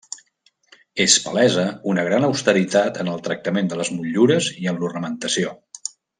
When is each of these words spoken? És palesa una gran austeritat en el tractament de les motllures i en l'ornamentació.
És 1.03 1.17
palesa 1.25 1.65
una 1.93 2.05
gran 2.07 2.25
austeritat 2.29 2.97
en 3.05 3.11
el 3.17 3.21
tractament 3.29 3.69
de 3.75 3.79
les 3.83 3.93
motllures 3.99 4.49
i 4.65 4.73
en 4.73 4.81
l'ornamentació. 4.83 5.55